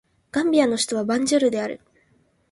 [0.31, 1.79] ガンビアの首都はバンジュールである